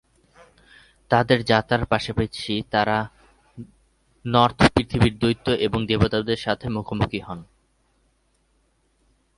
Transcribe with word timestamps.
তাদের 1.11 1.39
যাত্রার 1.45 1.83
পাশাপাশি, 1.85 2.55
তারা 2.71 2.97
নর্স 4.25 4.59
পৃথিবীর 4.75 5.13
দৈত্য 5.17 5.47
এবং 5.65 5.79
দেবতাদের 5.85 6.37
সাথে 6.37 6.65
মুখোমুখি 6.69 7.19
হন। 7.19 7.39